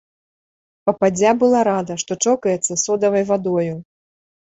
Пападдзя 0.91 1.35
была 1.45 1.61
рада, 1.69 1.99
што 2.07 2.19
чокаецца 2.25 2.83
содавай 2.89 3.23
вадою. 3.33 3.73